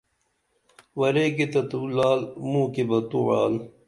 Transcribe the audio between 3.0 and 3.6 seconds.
تو وعال